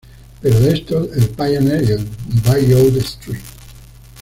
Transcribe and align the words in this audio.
Pero 0.41 0.59
de 0.61 0.71
estos, 0.73 1.15
el 1.15 1.29
"Pioneer" 1.29 1.83
y 2.27 2.39
"Bayou 2.47 2.87
St. 2.97 3.37